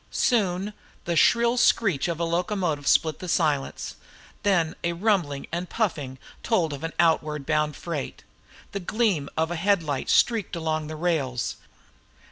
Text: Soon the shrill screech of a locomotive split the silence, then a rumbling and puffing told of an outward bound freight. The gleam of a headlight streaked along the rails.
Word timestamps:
Soon 0.09 0.73
the 1.05 1.15
shrill 1.15 1.57
screech 1.57 2.07
of 2.07 2.19
a 2.19 2.23
locomotive 2.23 2.87
split 2.87 3.19
the 3.19 3.27
silence, 3.29 3.97
then 4.41 4.75
a 4.83 4.93
rumbling 4.93 5.45
and 5.51 5.69
puffing 5.69 6.17
told 6.41 6.73
of 6.73 6.83
an 6.83 6.93
outward 6.97 7.45
bound 7.45 7.75
freight. 7.75 8.23
The 8.71 8.79
gleam 8.79 9.29
of 9.37 9.51
a 9.51 9.55
headlight 9.55 10.09
streaked 10.09 10.55
along 10.55 10.87
the 10.87 10.95
rails. 10.95 11.57